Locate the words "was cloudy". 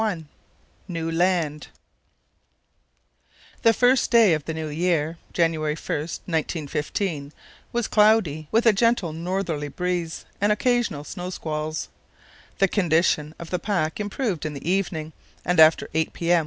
7.71-8.47